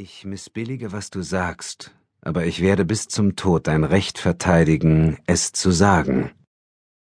[0.00, 5.50] Ich missbillige, was du sagst, aber ich werde bis zum Tod dein Recht verteidigen, es
[5.50, 6.30] zu sagen.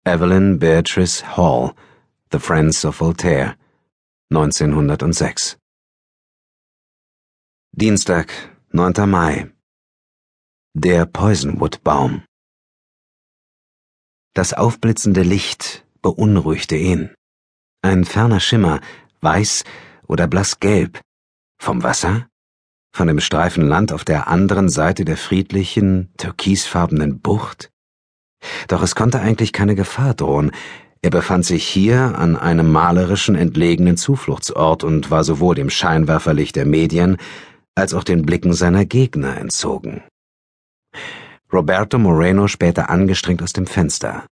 [0.03, 1.75] Evelyn Beatrice Hall,
[2.31, 3.55] The Friends of Voltaire,
[4.31, 5.59] 1906.
[7.71, 8.33] Dienstag,
[8.71, 9.07] 9.
[9.07, 9.51] Mai.
[10.73, 12.23] Der Poisonwood-Baum.
[14.33, 17.13] Das aufblitzende Licht beunruhigte ihn.
[17.83, 18.81] Ein ferner Schimmer,
[19.21, 19.65] weiß
[20.07, 20.99] oder blassgelb.
[21.59, 22.27] Vom Wasser?
[22.97, 27.69] Von dem Streifen Land auf der anderen Seite der friedlichen, türkisfarbenen Bucht?
[28.67, 30.51] Doch es konnte eigentlich keine Gefahr drohen.
[31.03, 36.65] Er befand sich hier an einem malerischen, entlegenen Zufluchtsort und war sowohl dem Scheinwerferlicht der
[36.65, 37.17] Medien
[37.75, 40.01] als auch den Blicken seiner Gegner entzogen.
[41.53, 44.25] Roberto Moreno spähte angestrengt aus dem Fenster.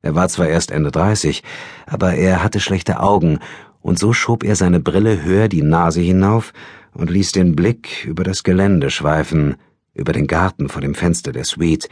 [0.00, 1.42] Er war zwar erst Ende dreißig,
[1.86, 3.40] aber er hatte schlechte Augen,
[3.80, 6.52] und so schob er seine Brille höher die Nase hinauf
[6.94, 9.56] und ließ den Blick über das Gelände schweifen,
[9.94, 11.88] über den Garten vor dem Fenster der Suite,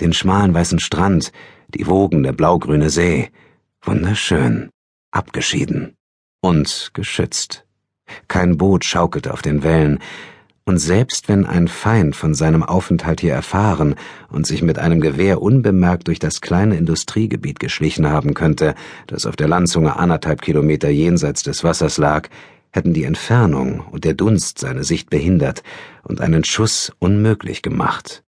[0.00, 1.32] den schmalen weißen Strand,
[1.68, 3.30] die Wogen der blaugrüne See.
[3.82, 4.70] Wunderschön,
[5.10, 5.96] abgeschieden
[6.40, 7.64] und geschützt.
[8.28, 9.98] Kein Boot schaukelte auf den Wellen,
[10.66, 13.96] und selbst wenn ein Feind von seinem Aufenthalt hier erfahren
[14.28, 18.74] und sich mit einem Gewehr unbemerkt durch das kleine Industriegebiet geschlichen haben könnte,
[19.08, 22.28] das auf der Landzunge anderthalb Kilometer jenseits des Wassers lag,
[22.72, 25.62] hätten die Entfernung und der Dunst seine Sicht behindert
[26.02, 28.24] und einen Schuss unmöglich gemacht.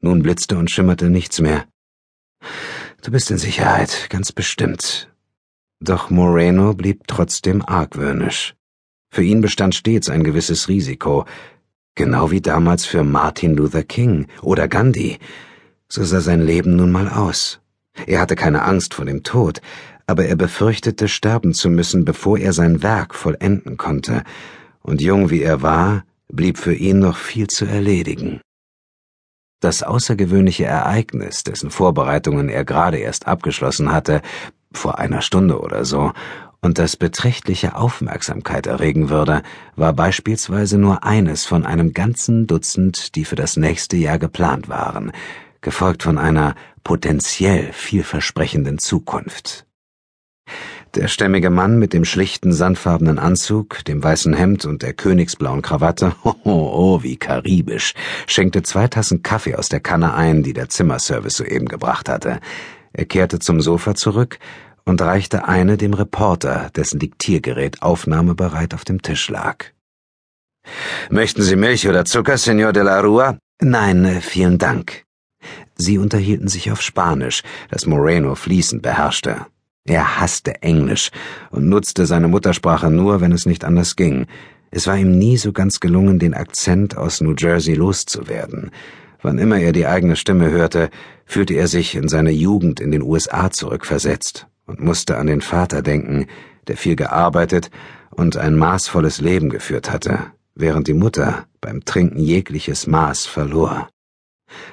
[0.00, 1.66] Nun blitzte und schimmerte nichts mehr.
[3.02, 5.10] Du bist in Sicherheit, ganz bestimmt.
[5.80, 8.54] Doch Moreno blieb trotzdem argwöhnisch.
[9.10, 11.24] Für ihn bestand stets ein gewisses Risiko,
[11.94, 15.18] genau wie damals für Martin Luther King oder Gandhi.
[15.88, 17.60] So sah sein Leben nun mal aus.
[18.06, 19.60] Er hatte keine Angst vor dem Tod,
[20.08, 24.24] aber er befürchtete, sterben zu müssen, bevor er sein Werk vollenden konnte,
[24.80, 28.40] und jung wie er war, blieb für ihn noch viel zu erledigen.
[29.60, 34.22] Das außergewöhnliche Ereignis, dessen Vorbereitungen er gerade erst abgeschlossen hatte,
[34.72, 36.12] vor einer Stunde oder so,
[36.60, 39.42] und das beträchtliche Aufmerksamkeit erregen würde,
[39.76, 45.12] war beispielsweise nur eines von einem ganzen Dutzend, die für das nächste Jahr geplant waren,
[45.60, 49.67] gefolgt von einer potenziell vielversprechenden Zukunft.
[50.94, 56.14] Der stämmige Mann mit dem schlichten, sandfarbenen Anzug, dem weißen Hemd und der königsblauen Krawatte,
[56.24, 57.94] oh, oh, wie karibisch,
[58.26, 62.40] schenkte zwei Tassen Kaffee aus der Kanne ein, die der Zimmerservice soeben gebracht hatte.
[62.92, 64.38] Er kehrte zum Sofa zurück
[64.84, 69.66] und reichte eine dem Reporter, dessen Diktiergerät aufnahmebereit auf dem Tisch lag.
[71.10, 73.38] Möchten Sie Milch oder Zucker, Senor de la Rua?
[73.60, 75.04] Nein, vielen Dank.
[75.76, 79.46] Sie unterhielten sich auf Spanisch, das Moreno fließend beherrschte.
[79.88, 81.10] Er hasste Englisch
[81.50, 84.26] und nutzte seine Muttersprache nur, wenn es nicht anders ging.
[84.70, 88.70] Es war ihm nie so ganz gelungen, den Akzent aus New Jersey loszuwerden.
[89.22, 90.90] Wann immer er die eigene Stimme hörte,
[91.24, 95.80] fühlte er sich in seine Jugend in den USA zurückversetzt und musste an den Vater
[95.80, 96.26] denken,
[96.66, 97.70] der viel gearbeitet
[98.10, 100.18] und ein maßvolles Leben geführt hatte,
[100.54, 103.88] während die Mutter beim Trinken jegliches Maß verlor.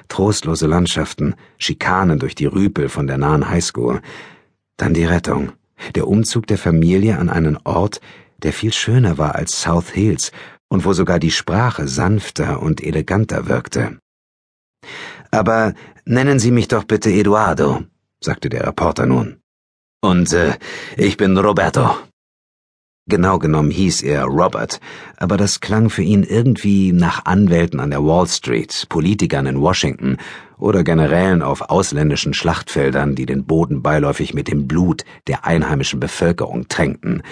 [0.08, 4.00] Trostlose Landschaften, Schikanen durch die Rüpel von der nahen Highschool,
[4.76, 5.52] dann die Rettung,
[5.94, 8.00] der Umzug der Familie an einen Ort,
[8.38, 10.32] der viel schöner war als South Hills
[10.68, 13.98] und wo sogar die Sprache sanfter und eleganter wirkte.
[15.30, 17.84] Aber nennen Sie mich doch bitte Eduardo,
[18.20, 19.40] sagte der Reporter nun.
[20.02, 20.54] Und äh,
[20.96, 21.96] ich bin Roberto.
[23.08, 24.80] Genau genommen hieß er Robert,
[25.16, 30.16] aber das klang für ihn irgendwie nach Anwälten an der Wall Street, Politikern in Washington
[30.58, 36.66] oder Generälen auf ausländischen Schlachtfeldern, die den Boden beiläufig mit dem Blut der einheimischen Bevölkerung
[36.66, 37.22] tränkten.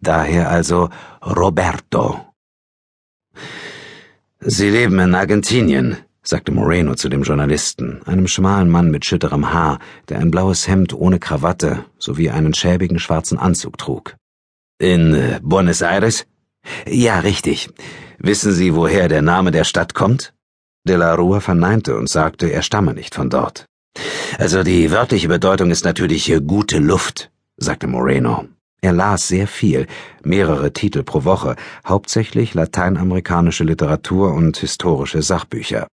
[0.00, 0.88] Daher also
[1.22, 2.24] Roberto.
[4.40, 9.78] Sie leben in Argentinien, sagte Moreno zu dem Journalisten, einem schmalen Mann mit schütterem Haar,
[10.08, 14.16] der ein blaues Hemd ohne Krawatte sowie einen schäbigen schwarzen Anzug trug.
[14.78, 16.24] In äh, Buenos Aires?
[16.86, 17.68] Ja, richtig.
[18.18, 20.32] Wissen Sie, woher der Name der Stadt kommt?
[20.84, 23.66] De la Rua verneinte und sagte, er stamme nicht von dort.
[24.38, 28.46] Also die wörtliche Bedeutung ist natürlich äh, gute Luft, sagte Moreno.
[28.80, 29.88] Er las sehr viel,
[30.22, 35.88] mehrere Titel pro Woche, hauptsächlich lateinamerikanische Literatur und historische Sachbücher.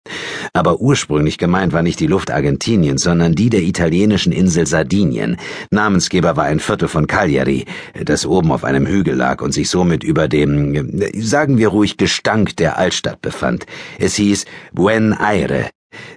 [0.53, 5.37] Aber ursprünglich gemeint war nicht die Luft Argentiniens, sondern die der italienischen Insel Sardinien.
[5.69, 7.65] Namensgeber war ein Viertel von Cagliari,
[8.03, 12.57] das oben auf einem Hügel lag und sich somit über dem, sagen wir ruhig, Gestank
[12.57, 13.67] der Altstadt befand.
[13.99, 15.69] Es hieß Buen Aire,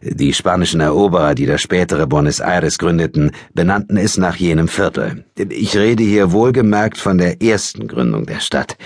[0.02, 5.24] Die spanischen Eroberer, die das spätere Buenos Aires gründeten, benannten es nach jenem Viertel.
[5.48, 8.76] Ich rede hier wohlgemerkt von der ersten Gründung der Stadt.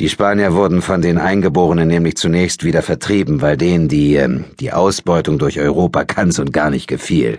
[0.00, 4.72] Die Spanier wurden von den Eingeborenen nämlich zunächst wieder vertrieben, weil denen die, äh, die
[4.72, 7.38] Ausbeutung durch Europa ganz und gar nicht gefiel.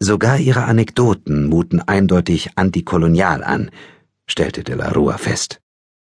[0.00, 3.70] Sogar ihre Anekdoten muten eindeutig antikolonial an,
[4.26, 5.60] stellte de la Rua fest.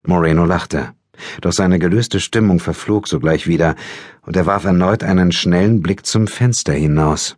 [0.05, 0.95] Moreno lachte.
[1.41, 3.75] Doch seine gelöste Stimmung verflog sogleich wieder,
[4.23, 7.37] und er warf erneut einen schnellen Blick zum Fenster hinaus.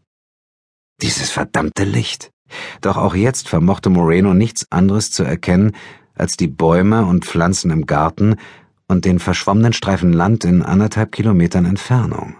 [1.02, 2.30] Dieses verdammte Licht.
[2.80, 5.72] Doch auch jetzt vermochte Moreno nichts anderes zu erkennen
[6.14, 8.36] als die Bäume und Pflanzen im Garten
[8.86, 12.36] und den verschwommenen Streifen Land in anderthalb Kilometern Entfernung.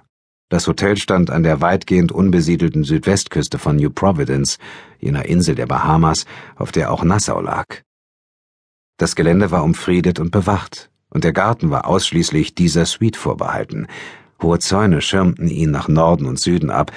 [0.51, 4.59] Das Hotel stand an der weitgehend unbesiedelten Südwestküste von New Providence,
[5.01, 7.67] jener Insel der Bahamas, auf der auch Nassau lag.
[8.99, 13.87] Das Gelände war umfriedet und bewacht, und der Garten war ausschließlich dieser Suite vorbehalten.
[14.43, 16.93] Hohe Zäune schirmten ihn nach Norden und Süden ab,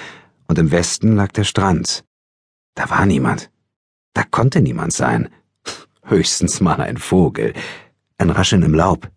[0.48, 2.04] und im Westen lag der Strand.
[2.74, 3.50] Da war niemand.
[4.14, 5.28] Da konnte niemand sein.
[6.02, 7.52] Höchstens mal ein Vogel.
[8.18, 9.08] Ein Rascheln im Laub.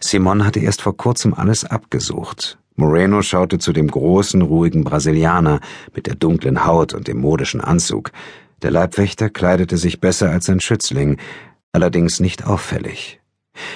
[0.00, 2.58] Simon hatte erst vor kurzem alles abgesucht.
[2.76, 5.60] Moreno schaute zu dem großen, ruhigen Brasilianer
[5.94, 8.12] mit der dunklen Haut und dem modischen Anzug.
[8.62, 11.16] Der Leibwächter kleidete sich besser als sein Schützling,
[11.72, 13.20] allerdings nicht auffällig.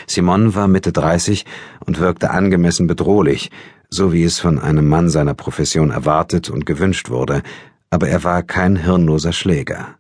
[0.06, 1.44] Simon war Mitte 30
[1.86, 3.50] und wirkte angemessen bedrohlich,
[3.88, 7.42] so wie es von einem Mann seiner Profession erwartet und gewünscht wurde,
[7.90, 9.96] aber er war kein hirnloser Schläger.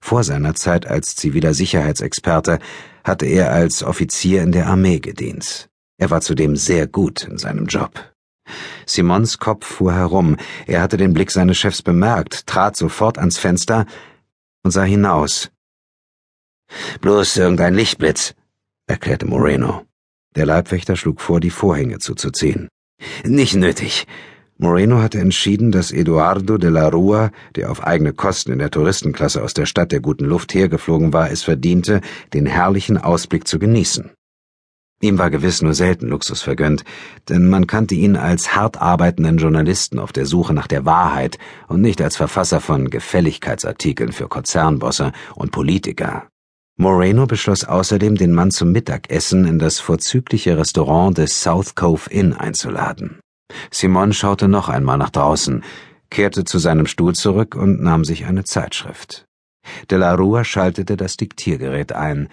[0.00, 2.58] Vor seiner Zeit als ziviler Sicherheitsexperte
[3.02, 5.68] hatte er als Offizier in der Armee gedient.
[5.98, 8.12] Er war zudem sehr gut in seinem Job.
[8.86, 10.36] Simons Kopf fuhr herum,
[10.66, 13.86] er hatte den Blick seines Chefs bemerkt, trat sofort ans Fenster
[14.62, 15.50] und sah hinaus.
[17.00, 18.34] Bloß irgendein Lichtblitz,
[18.86, 19.82] erklärte Moreno.
[20.36, 22.68] Der Leibwächter schlug vor, die Vorhänge zuzuziehen.
[23.24, 24.06] Nicht nötig.
[24.56, 29.42] Moreno hatte entschieden, dass Eduardo de la Rua, der auf eigene Kosten in der Touristenklasse
[29.42, 32.00] aus der Stadt der guten Luft hergeflogen war, es verdiente,
[32.32, 34.12] den herrlichen Ausblick zu genießen.
[35.00, 36.84] Ihm war gewiss nur selten Luxus vergönnt,
[37.28, 41.38] denn man kannte ihn als hart arbeitenden Journalisten auf der Suche nach der Wahrheit
[41.68, 46.28] und nicht als Verfasser von Gefälligkeitsartikeln für Konzernbosse und Politiker.
[46.76, 52.32] Moreno beschloss außerdem, den Mann zum Mittagessen in das vorzügliche Restaurant des South Cove Inn
[52.32, 53.20] einzuladen.
[53.70, 55.62] Simon schaute noch einmal nach draußen,
[56.10, 59.24] kehrte zu seinem Stuhl zurück und nahm sich eine Zeitschrift.
[59.90, 62.28] De la Rua schaltete das Diktiergerät ein.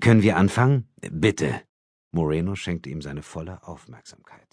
[0.00, 0.88] Können wir anfangen?
[1.10, 1.60] Bitte.
[2.12, 4.45] Moreno schenkte ihm seine volle Aufmerksamkeit.